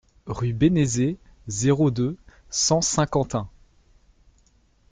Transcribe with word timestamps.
Rue 0.25 0.53
Bénezet, 0.53 1.17
zéro 1.47 1.91
deux, 1.91 2.17
cent 2.49 2.81
Saint-Quentin 2.81 3.47